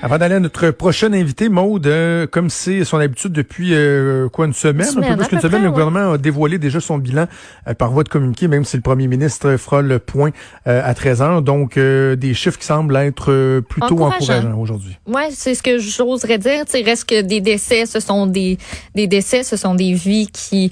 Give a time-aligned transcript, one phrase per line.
[0.00, 4.46] Avant d'aller à notre prochain invité, Maude, euh, comme c'est son habitude depuis euh, quoi
[4.46, 5.70] une semaine, Une semaine, un peu plus qu'une semaine, près, le ouais.
[5.72, 7.26] gouvernement a dévoilé déjà son bilan
[7.66, 10.30] euh, par voie de communiqué, même si le premier ministre fera le point
[10.68, 11.42] euh, à 13 heures.
[11.42, 14.34] Donc, euh, des chiffres qui semblent être plutôt Encourageants.
[14.34, 14.96] encourageants aujourd'hui.
[15.06, 16.62] Ouais, c'est ce que j'oserais dire.
[16.68, 18.56] Sais, reste que des décès, ce sont des,
[18.94, 20.70] des décès, ce sont des vies qui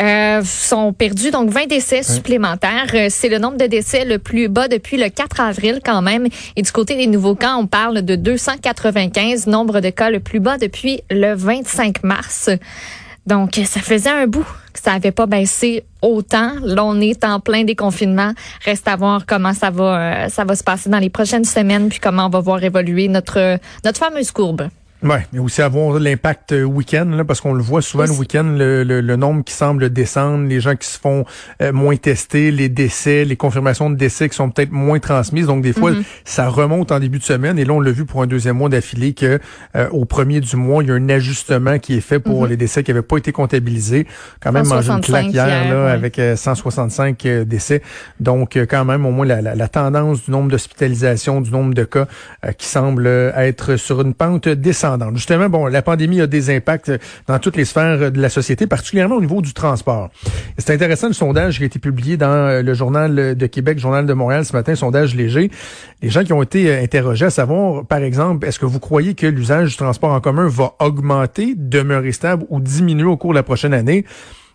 [0.00, 1.30] euh, sont perdus.
[1.30, 2.86] Donc, 20 décès supplémentaires.
[2.94, 6.28] Euh, C'est le nombre de décès le plus bas depuis le 4 avril quand même.
[6.56, 10.40] Et du côté des nouveaux cas, on parle de 295, nombre de cas le plus
[10.40, 12.50] bas depuis le 25 mars.
[13.26, 16.52] Donc, ça faisait un bout que ça n'avait pas baissé autant.
[16.62, 18.32] Là, on est en plein déconfinement.
[18.64, 21.88] Reste à voir comment ça va, euh, ça va se passer dans les prochaines semaines,
[21.88, 24.68] puis comment on va voir évoluer notre, notre fameuse courbe.
[25.04, 28.42] Ouais, mais aussi avoir l'impact euh, week-end, là, parce qu'on le voit souvent le week-end,
[28.58, 31.24] le, le- le nombre qui semble descendre, les gens qui se font
[31.62, 35.46] euh, moins tester, les décès, les confirmations de décès qui sont peut-être moins transmises.
[35.46, 35.92] Donc des fois,
[36.24, 37.60] ça remonte en début de semaine.
[37.60, 39.38] Et là, on l'a vu pour un deuxième mois d'affilée que
[39.76, 42.56] euh, au premier du mois, il y a un ajustement qui est fait pour les
[42.56, 44.04] décès qui n'avaient pas été comptabilisés.
[44.40, 45.90] Quand même mangé une 165 claque hier, hier, là, ouais.
[45.92, 47.82] avec euh, 165 euh, décès.
[48.18, 51.84] Donc quand même, au moins la, la- la tendance du nombre d'hospitalisations, du nombre de
[51.84, 52.08] cas
[52.44, 54.87] euh, qui semble être sur une pente descendante.
[55.14, 58.28] Justement, bon, la pandémie a des impacts euh, dans toutes les sphères euh, de la
[58.28, 60.10] société, particulièrement au niveau du transport.
[60.56, 64.06] C'est intéressant le sondage qui a été publié dans euh, le journal de Québec, journal
[64.06, 65.50] de Montréal ce matin, sondage léger.
[66.02, 69.26] Les gens qui ont été interrogés à savoir, par exemple, est-ce que vous croyez que
[69.26, 73.42] l'usage du transport en commun va augmenter, demeurer stable ou diminuer au cours de la
[73.42, 74.04] prochaine année?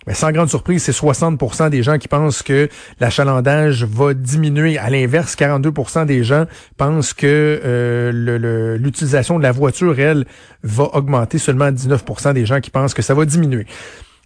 [0.08, 2.70] Mais sans grande surprise, c'est 60% des gens qui pensent que
[3.00, 4.78] l'achalandage va diminuer.
[4.78, 6.46] À l'inverse, 42% des gens
[6.78, 10.26] pensent que euh, l'utilisation de la voiture, elle,
[10.64, 11.38] va augmenter.
[11.38, 13.66] Seulement 19% des gens qui pensent que ça va diminuer.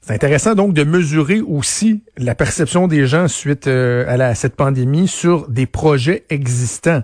[0.02, 5.08] C'est intéressant donc de mesurer aussi la perception des gens suite euh, à cette pandémie
[5.08, 7.04] sur des projets existants.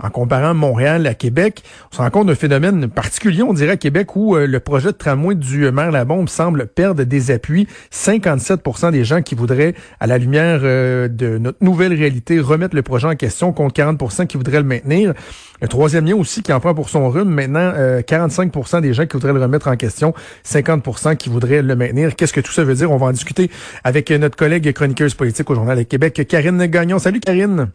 [0.00, 3.76] En comparant Montréal à Québec, on se rend compte d'un phénomène particulier, on dirait à
[3.76, 7.66] Québec, où euh, le projet de tramway du maire Labombe semble perdre des appuis.
[7.92, 12.82] 57% des gens qui voudraient, à la lumière euh, de notre nouvelle réalité, remettre le
[12.82, 15.14] projet en question, contre 40% qui voudraient le maintenir.
[15.60, 19.06] Le troisième lien aussi qui en prend pour son rhume, maintenant euh, 45% des gens
[19.06, 20.14] qui voudraient le remettre en question,
[20.44, 22.14] 50% qui voudraient le maintenir.
[22.14, 22.92] Qu'est-ce que tout ça veut dire?
[22.92, 23.50] On va en discuter
[23.82, 27.00] avec euh, notre collègue chroniqueuse politique au Journal de Québec, Karine Gagnon.
[27.00, 27.70] Salut Karine!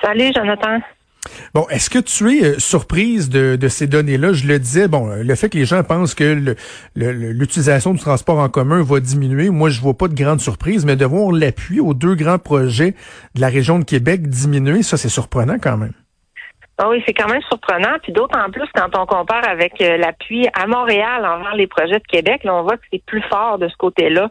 [0.00, 0.78] Salut, Jonathan.
[1.54, 4.32] Bon, est-ce que tu es euh, surprise de, ces données-là?
[4.32, 6.54] Je le disais, bon, euh, le fait que les gens pensent que
[6.94, 10.96] l'utilisation du transport en commun va diminuer, moi, je vois pas de grande surprise, mais
[10.96, 12.94] de voir l'appui aux deux grands projets
[13.34, 15.92] de la région de Québec diminuer, ça, c'est surprenant quand même.
[16.80, 17.98] Ah oui, c'est quand même surprenant.
[18.02, 22.06] Puis d'autant plus quand on compare avec euh, l'appui à Montréal envers les projets de
[22.06, 24.28] Québec, là, on voit que c'est plus fort de ce côté-là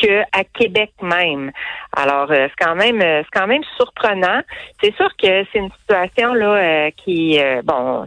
[0.00, 1.52] qu'à Québec même.
[1.96, 4.40] Alors, euh, c'est quand même euh, c'est quand même surprenant.
[4.82, 8.06] C'est sûr que c'est une situation là euh, qui euh, bon,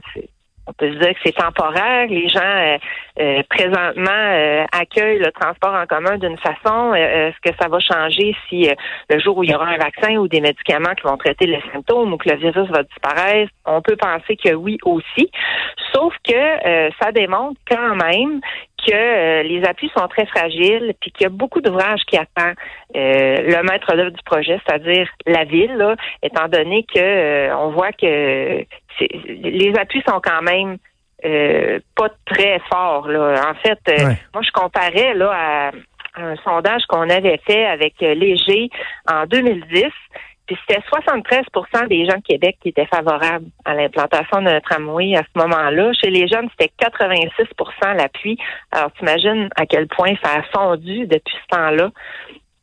[0.67, 2.07] on peut se dire que c'est temporaire.
[2.07, 2.77] Les gens
[3.19, 6.93] euh, présentement euh, accueillent le transport en commun d'une façon.
[6.93, 8.69] Est-ce que ça va changer si
[9.09, 11.61] le jour où il y aura un vaccin ou des médicaments qui vont traiter les
[11.73, 13.51] symptômes ou que le virus va disparaître?
[13.65, 15.31] On peut penser que oui aussi.
[15.93, 18.39] Sauf que ça démontre quand même
[18.85, 22.55] que euh, les appuis sont très fragiles, puis qu'il y a beaucoup d'ouvrages qui attendent
[22.95, 27.69] euh, le maître d'œuvre du projet, c'est-à-dire la ville, là, étant donné que euh, on
[27.71, 28.65] voit que
[28.99, 30.77] les appuis sont quand même
[31.95, 33.07] pas très forts.
[33.07, 33.51] Là.
[33.51, 34.17] En fait, Ouais.
[34.33, 35.71] moi je comparais là à
[36.15, 38.69] un sondage qu'on avait fait avec Léger
[39.07, 39.85] en 2010.
[40.51, 45.21] Puis c'était 73% des gens de Québec qui étaient favorables à l'implantation d'un tramway à
[45.21, 45.93] ce moment-là.
[45.93, 48.37] Chez les jeunes, c'était 86% l'appui.
[48.73, 51.91] Alors, t'imagines à quel point ça a fondu depuis ce temps-là.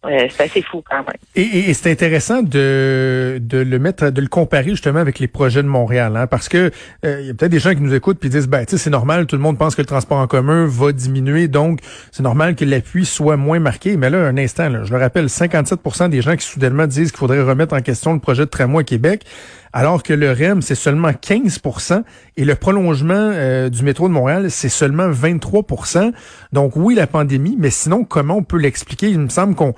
[0.05, 1.17] C'est assez fou quand même.
[1.35, 5.27] Et, et- et c'est intéressant de, de le mettre, de le comparer justement avec les
[5.27, 6.71] projets de Montréal, hein, parce que
[7.05, 8.79] euh, il y a peut-être des gens qui nous écoutent puis disent, ben, tu sais,
[8.85, 11.81] c'est normal, tout le monde pense que le transport en commun va diminuer, donc
[12.12, 13.97] c'est normal que l'appui soit moins marqué.
[13.97, 17.19] Mais là, un instant, là, je le rappelle, 57% des gens qui soudainement disent qu'il
[17.19, 19.25] faudrait remettre en question le projet de tramway à Québec,
[19.73, 22.03] alors que le REM, c'est seulement 15%
[22.37, 26.12] et le prolongement euh, du métro de Montréal, c'est seulement 23%
[26.53, 29.11] Donc oui, la pandémie, mais sinon, comment on peut l'expliquer?
[29.11, 29.75] Il me semble qu'on,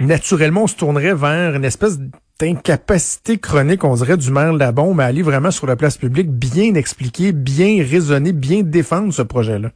[0.00, 1.98] naturellement, on se tournerait vers une espèce
[2.40, 6.74] d'incapacité chronique, on dirait, du maire Labon, à aller vraiment sur la place publique, bien
[6.74, 9.70] expliquer, bien raisonner, bien défendre ce projet-là.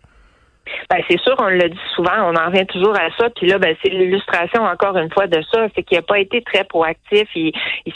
[0.91, 3.31] Ben, c'est sûr, on le dit souvent, on en revient toujours à ça.
[3.31, 6.43] Puis là, ben, c'est l'illustration encore une fois de ça, c'est qu'il n'a pas été
[6.43, 7.29] très proactif.
[7.35, 7.53] Il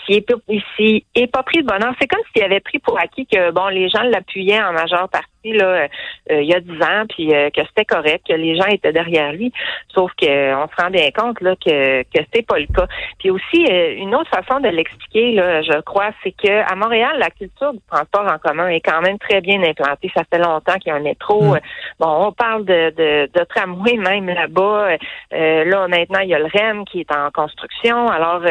[0.07, 1.95] s'y est, pas pris de bonheur.
[2.01, 5.29] C'est comme s'il avait pris pour acquis que bon, les gens l'appuyaient en majeure partie
[5.53, 5.89] là,
[6.31, 8.93] euh, il y a dix ans, puis euh, que c'était correct, que les gens étaient
[8.93, 9.53] derrière lui.
[9.95, 12.87] Sauf qu'on se rend bien compte là que que c'est pas le cas.
[13.19, 17.17] Puis aussi euh, une autre façon de l'expliquer, là, je crois, c'est que à Montréal,
[17.19, 20.11] la culture du transport en commun est quand même très bien implantée.
[20.15, 21.55] Ça fait longtemps qu'il y a un métro.
[21.55, 21.61] Mm.
[22.01, 24.97] Bon, on parle de, de, de tramway même là-bas.
[25.31, 28.09] là, maintenant, il y a le REM qui est en construction.
[28.09, 28.43] Alors,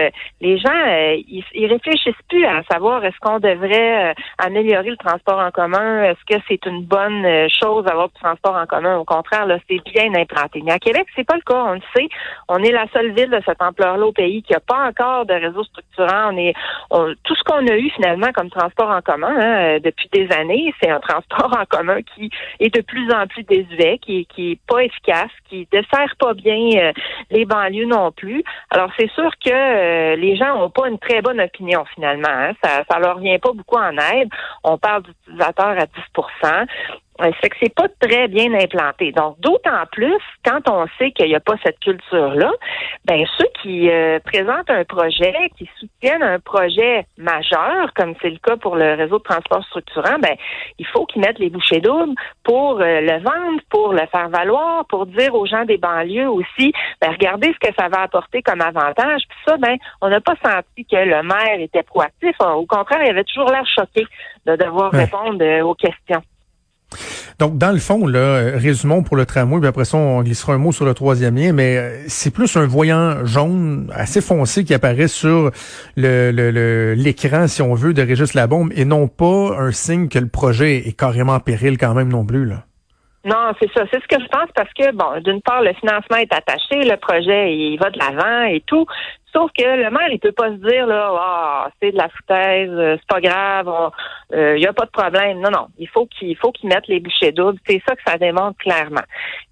[0.42, 0.86] les gens,
[1.28, 6.36] ils, ils réfléchissent plus à savoir est-ce qu'on devrait améliorer le transport en commun, est-ce
[6.36, 8.98] que c'est une bonne euh, chose d'avoir du transport en commun.
[8.98, 10.62] Au contraire, là, c'est bien implanté.
[10.64, 11.64] Mais à Québec, c'est pas le cas.
[11.66, 12.08] On le sait.
[12.48, 15.34] On est la seule ville de cette ampleur-là au pays qui n'a pas encore de
[15.34, 16.32] réseau structurant.
[16.34, 16.54] On est
[17.24, 20.74] tout ce qu'on a eu finalement comme transport en commun hein, euh, depuis des années,
[20.82, 22.30] c'est un transport en commun qui
[22.60, 26.70] est de plus en plus désuet, qui, qui est pas efficace, qui dessert pas bien
[26.78, 26.92] euh,
[27.32, 28.44] les banlieues non plus.
[28.72, 32.28] Alors c'est sûr que les gens n'ont pas une très bonne opinion finalement.
[32.30, 32.52] Hein.
[32.64, 34.30] Ça, ça leur vient pas beaucoup en aide.
[34.68, 35.94] On parle d'utilisateurs à 10
[37.20, 39.12] ça fait que c'est pas très bien implanté.
[39.12, 42.52] Donc, d'autant plus quand on sait qu'il n'y a pas cette culture-là,
[43.06, 48.38] ben ceux qui euh, présentent un projet, qui soutiennent un projet majeur, comme c'est le
[48.38, 50.36] cas pour le réseau de transport structurant, ben
[50.78, 54.86] il faut qu'ils mettent les bouchées doubles pour euh, le vendre, pour le faire valoir,
[54.86, 58.62] pour dire aux gens des banlieues aussi, ben regardez ce que ça va apporter comme
[58.62, 59.22] avantage.
[59.30, 62.36] Puis ça, ben on n'a pas senti que le maire était proactif.
[62.42, 64.06] Au contraire, il avait toujours l'air choqué
[64.46, 66.22] de devoir répondre euh, aux questions.
[67.38, 70.54] Donc, dans le fond, là, euh, résumons pour le tramway, puis après ça, on glissera
[70.54, 74.64] un mot sur le troisième lien, mais euh, c'est plus un voyant jaune assez foncé
[74.64, 75.52] qui apparaît sur
[75.98, 80.30] le, l'écran, si on veut, de Régis Labombe, et non pas un signe que le
[80.30, 82.64] projet est carrément en péril quand même non plus, là.
[83.26, 83.84] Non, c'est ça.
[83.92, 86.96] C'est ce que je pense parce que, bon, d'une part, le financement est attaché, le
[86.96, 88.86] projet, il va de l'avant et tout.
[89.36, 92.70] Sauf que le maire, il peut pas se dire là, ah, c'est de la foutaise,
[92.72, 93.70] euh, c'est pas grave,
[94.32, 95.42] il euh, y a pas de problème.
[95.42, 97.60] Non, non, il faut qu'il faut qu'il mette les bouchées doubles.
[97.68, 99.04] C'est ça que ça démontre clairement.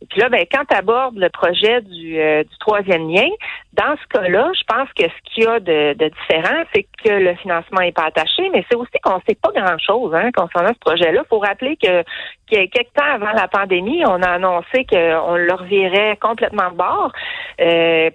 [0.02, 3.28] Et puis là, ben, quand tu abordes le projet du, euh, du troisième lien,
[3.74, 7.10] dans ce cas-là, je pense que ce qu'il y a de, de différent, c'est que
[7.10, 10.80] le financement n'est pas attaché, mais c'est aussi qu'on sait pas grand-chose hein, concernant ce
[10.80, 11.24] projet-là.
[11.30, 16.16] Faut rappeler que, que quelques temps avant la pandémie, on a annoncé qu'on le revirait
[16.22, 17.12] complètement de bord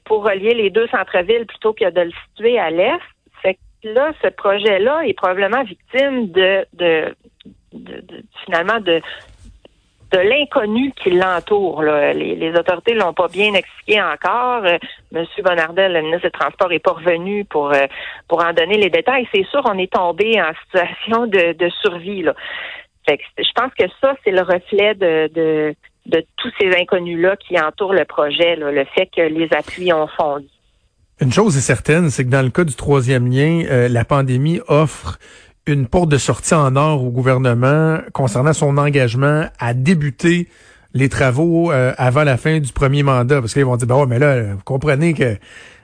[0.04, 2.98] pour relier les deux centres-villes plutôt que de le situer à l'est.
[3.42, 6.66] Fait que là, ce projet-là est probablement victime de,
[8.44, 9.00] finalement de
[10.10, 11.82] de l'inconnu qui l'entoure.
[11.82, 14.64] Les, les, autorités l'ont pas bien expliqué encore.
[14.64, 14.78] Euh,
[15.12, 17.86] Monsieur Bonardel, le ministre des Transports, est pas revenu pour euh,
[18.26, 19.28] pour en donner les détails.
[19.34, 22.24] C'est sûr, on est tombé en situation de, survie.
[23.06, 25.74] Je pense que ça, c'est le reflet de, de,
[26.06, 30.48] de tous ces inconnus-là qui entourent le projet, le fait que les appuis ont fondu.
[31.20, 34.60] Une chose est certaine, c'est que dans le cas du troisième lien, euh, la pandémie
[34.68, 35.18] offre
[35.66, 40.46] une porte de sortie en or au gouvernement concernant son engagement à débuter
[40.94, 43.40] les travaux euh, avant la fin du premier mandat.
[43.40, 45.36] Parce qu'ils vont dire, bah ouais, mais là, vous comprenez que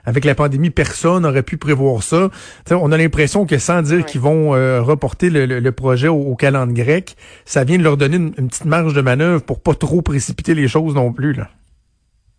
[0.05, 2.29] avec la pandémie, personne n'aurait pu prévoir ça.
[2.71, 6.85] on a l'impression que sans dire qu'ils vont euh, reporter le, projet au, au calendrier
[6.85, 10.01] grec, ça vient de leur donner une, une, petite marge de manœuvre pour pas trop
[10.01, 11.33] précipiter les choses non plus.
[11.33, 11.49] Là.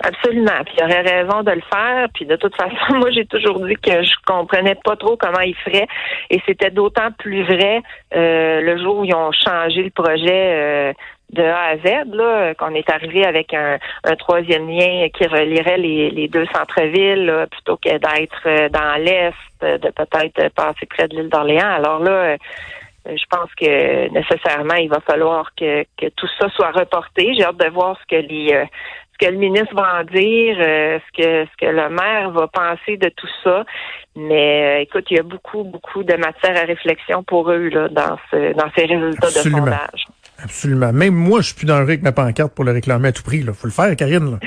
[0.06, 0.62] Absolument.
[0.64, 2.08] Puis il aurait raison de le faire.
[2.14, 5.56] Puis de toute façon, moi j'ai toujours dit que je comprenais pas trop comment il
[5.56, 5.88] ferait.
[6.30, 7.82] Et c'était d'autant plus vrai
[8.14, 10.92] euh, le jour où ils ont changé le projet euh,
[11.32, 13.78] de A à Z, là, qu'on est arrivé avec un,
[14.16, 20.54] troisième lien qui relierait les, deux centres-villes plutôt que d'être euh, dans l'Est, de peut-être
[20.54, 21.74] passer près de l'île d'Orléans.
[21.74, 22.36] Alors là,
[23.06, 27.34] je pense que nécessairement, il va falloir que, que tout ça soit reporté.
[27.34, 28.66] J'ai hâte de voir ce que les
[29.18, 32.48] ce que le ministre va en dire, euh, ce que ce que le maire va
[32.48, 33.64] penser de tout ça.
[34.14, 37.88] Mais euh, écoute, il y a beaucoup, beaucoup de matière à réflexion pour eux là,
[37.88, 40.06] dans, ce, dans ces résultats de sondage.
[40.42, 40.92] Absolument.
[40.92, 43.22] Même moi, je suis plus dans le avec ma pancarte pour le réclamer à tout
[43.22, 43.38] prix.
[43.38, 44.38] Il faut le faire, Karine.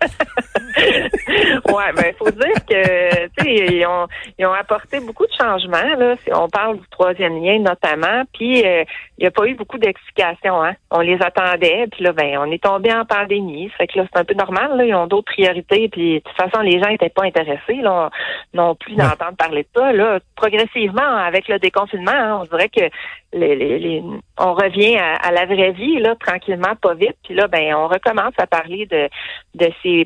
[0.84, 4.06] ouais, ben faut dire que tu sais ils ont
[4.38, 6.16] ils ont apporté beaucoup de changements là.
[6.24, 8.84] Si on parle du troisième lien notamment, puis euh,
[9.18, 10.62] il n'y a pas eu beaucoup d'explications.
[10.62, 10.74] Hein.
[10.90, 14.20] On les attendait, puis là ben on est tombé en pandémie, fait que là c'est
[14.20, 14.76] un peu normal.
[14.76, 14.84] Là.
[14.84, 18.10] Ils ont d'autres priorités, puis de toute façon les gens étaient pas intéressés là,
[18.52, 19.92] non plus d'entendre parler de ça.
[19.92, 22.84] Là, progressivement avec le déconfinement, hein, on dirait que
[23.32, 24.02] les, les,
[24.38, 27.16] on revient à, la vraie vie là tranquillement, pas vite.
[27.24, 29.08] Puis là ben on recommence à parler de
[29.54, 30.04] de ces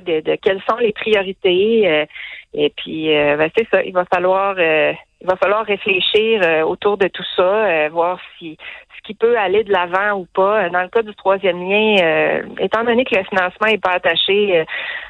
[0.00, 1.88] de, quelles sont les priorités.
[1.88, 2.06] Euh,
[2.54, 6.96] et puis, euh, ben, c'est ça, il va falloir, euh, il va falloir réfléchir autour
[6.96, 8.56] de tout ça, voir si
[8.96, 10.68] ce qui peut aller de l'avant ou pas.
[10.70, 14.64] Dans le cas du troisième lien, étant donné que le financement n'est pas attaché,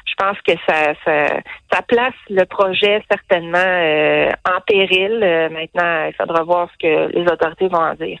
[0.05, 1.27] je pense que ça, ça,
[1.71, 5.19] ça, place le projet certainement en péril.
[5.51, 8.19] maintenant, il faudra voir ce que les autorités vont en dire.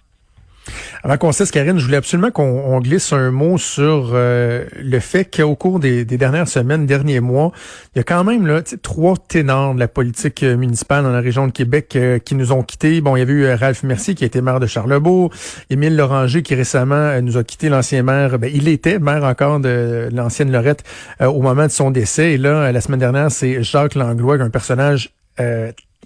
[1.03, 5.25] Avant qu'on cesse, Karine, je voulais absolument qu'on glisse un mot sur euh, le fait
[5.25, 7.51] qu'au cours des, dernières semaines, derniers mois,
[7.95, 11.21] il y a quand même là, trois ténors de la politique euh, municipale dans la
[11.21, 13.01] région de Québec euh, qui nous ont quittés.
[13.01, 15.31] Bon, il y avait eu Ralph Mercier qui était maire de Charlebourg,
[15.69, 18.39] Émile Loranger qui récemment nous a quitté, l'ancien maire.
[18.39, 20.83] Ben, il était maire encore de l'ancienne Lorette
[21.19, 22.33] au moment de son décès.
[22.33, 25.11] Et là, la semaine dernière, c'est Jacques Langlois, un personnage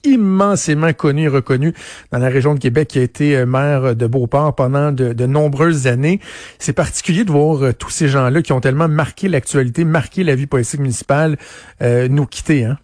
[0.04, 1.74] immensément connu et reconnu
[2.12, 5.88] dans la région de Québec, qui a été euh, maire de Beauport pendant de, nombreuses
[5.88, 6.20] années.
[6.60, 10.36] C'est particulier de voir euh, tous ces gens-là qui ont tellement marqué l'actualité, marqué la
[10.36, 11.38] vie politique municipale,
[11.82, 12.66] euh, nous quitter.
[12.66, 12.78] Hein?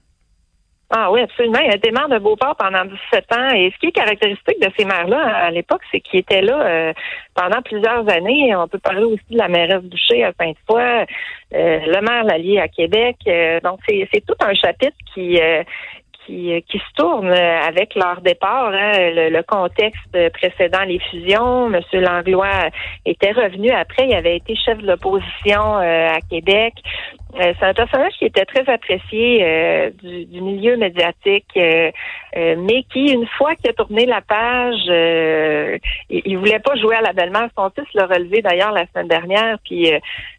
[0.89, 1.59] Ah oui, absolument.
[1.59, 3.49] Il a été maire de Beauport pendant 17 ans.
[3.53, 6.93] Et ce qui est caractéristique de ces maires-là à l'époque, c'est qu'ils étaient là
[7.35, 8.55] pendant plusieurs années.
[8.55, 11.05] On peut parler aussi de la mairesse Boucher à Sainte-Foy,
[11.51, 13.17] le maire Lallier à Québec.
[13.65, 15.37] donc, c'est tout un chapitre qui
[16.27, 18.71] qui, qui se tournent avec leur départ.
[18.73, 21.81] Hein, le, contexte précédent les fusions, M.
[21.93, 22.69] Langlois
[23.05, 26.73] était revenu après, il avait été chef de l'opposition euh, à Québec.
[27.35, 33.27] Euh, c'est un personnage qui était très apprécié euh, du, milieu médiatique, mais qui, une
[33.37, 34.85] fois qu'il a tourné la page,
[36.09, 37.49] il, il, voulait pas jouer à la belle-mère.
[37.55, 39.91] Son fils l'a relevé d'ailleurs la semaine dernière, puis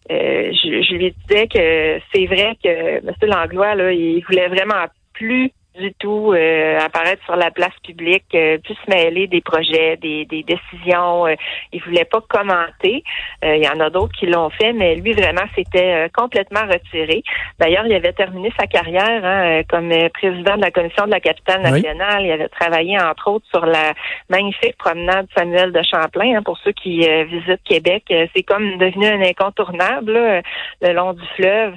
[0.09, 3.12] je, je, lui disais que c'est vrai que M.
[3.23, 8.58] Langlois, là, il voulait vraiment plus du tout euh, apparaître sur la place publique, euh,
[8.58, 11.26] plus se mêler des projets, des, des décisions.
[11.26, 11.35] Euh,
[11.73, 13.02] il voulait pas commenter.
[13.44, 17.23] Euh, il y en a d'autres qui l'ont fait, mais lui vraiment s'était complètement retiré.
[17.58, 21.62] D'ailleurs, il avait terminé sa carrière hein, comme président de la commission de la capitale
[21.62, 22.25] nationale.
[22.25, 23.94] Il avait travaillé entre autres sur la
[24.28, 26.37] magnifique promenade Samuel de Champlain.
[26.37, 28.04] Hein, pour ceux qui visitent Québec,
[28.35, 30.42] c'est comme devenu un incontournable
[30.82, 31.75] le long du fleuve.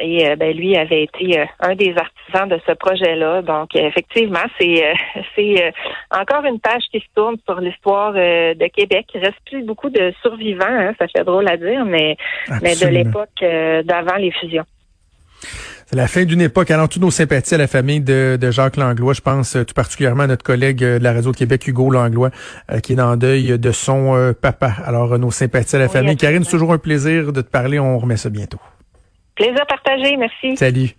[0.00, 3.42] Et euh, ben, lui avait été euh, un des artisans de ce projet-là.
[3.42, 4.92] Donc, effectivement, c'est euh,
[5.36, 5.72] c'est
[6.10, 9.06] encore une page qui se tourne sur l'histoire de Québec.
[9.14, 12.16] Il reste plus beaucoup de survivants, hein, ça fait drôle à dire, mais,
[12.62, 14.64] mais de l'époque d'avant les fusions.
[15.86, 16.70] C'est la fin d'une époque.
[16.70, 19.12] Alors, toutes nos sympathies à la famille de, de, Jacques Langlois.
[19.12, 22.30] Je pense tout particulièrement à notre collègue de la Réseau de Québec, Hugo Langlois,
[22.82, 24.72] qui est en deuil de son papa.
[24.84, 26.16] Alors, nos sympathies à la famille.
[26.16, 27.78] Karine, c'est toujours un plaisir de te parler.
[27.78, 28.60] On remet ça bientôt.
[29.34, 30.56] Plaisir partagé, merci.
[30.56, 30.94] Salut.